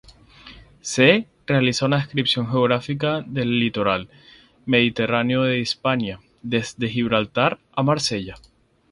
C, 0.81 1.27
realiza 1.45 1.85
una 1.85 1.97
descripción 1.97 2.49
geográfica 2.49 3.21
del 3.21 3.59
litoral 3.59 4.09
mediterráneo 4.65 5.43
de 5.43 5.59
Hispania, 5.59 6.19
desde 6.41 6.89
Gibraltar 6.89 7.59
a 7.73 7.83
Marsella. 7.83 8.33